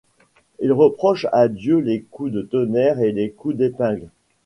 [0.59, 4.09] Il reproche à Dieu les coups de tonnerre et les coups d’épingle.